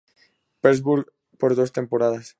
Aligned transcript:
Petersburg 0.61 1.11
por 1.37 1.55
dos 1.55 1.71
temporadas. 1.71 2.27